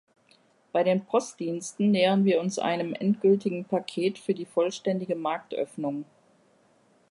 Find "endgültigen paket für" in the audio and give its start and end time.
2.95-4.33